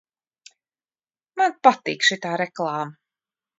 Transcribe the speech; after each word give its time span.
Man 1.43 1.53
patīk 1.69 2.09
šitā 2.11 2.35
reklāma! 2.45 2.91